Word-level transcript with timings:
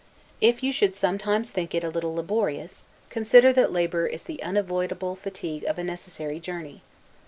If 0.41 0.63
you 0.63 0.71
should 0.73 0.95
sometimes 0.95 1.51
think 1.51 1.75
it 1.75 1.83
a 1.83 1.89
little 1.89 2.15
laborious, 2.15 2.87
consider 3.11 3.53
that 3.53 3.71
labor 3.71 4.07
is 4.07 4.23
the 4.23 4.41
unavoidable 4.41 5.15
fatigue 5.15 5.63
of 5.65 5.77
a 5.77 5.83
necessary 5.83 6.39
journey. 6.39 6.81